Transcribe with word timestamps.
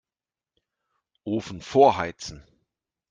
Ofen 1.25 1.61
vorheizen. 1.61 2.43